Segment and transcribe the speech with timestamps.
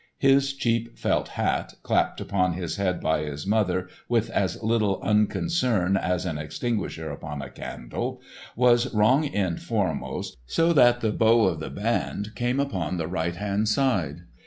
[0.17, 5.95] His cheap felt hat, clapped upon his head by his mother with as little unconcern
[5.95, 8.19] as an extinguisher upon a candle,
[8.55, 13.35] was wrong end foremost, so that the bow of the band came upon the right
[13.35, 14.21] hand side.